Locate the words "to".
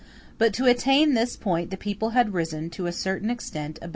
0.55-0.65, 2.71-2.87